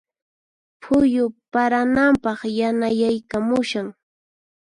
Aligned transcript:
Phuyu 0.81 1.23
parananpaq 1.51 2.39
yanayaykamushan. 2.57 3.87